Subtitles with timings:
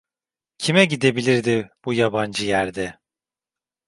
[0.57, 2.99] Kime gidebilirdi bu yabancı yerde?